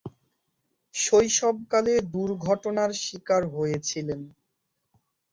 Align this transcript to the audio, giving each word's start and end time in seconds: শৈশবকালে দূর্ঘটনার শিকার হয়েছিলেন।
শৈশবকালে 0.95 1.93
দূর্ঘটনার 2.13 2.91
শিকার 3.03 3.43
হয়েছিলেন। 3.55 4.21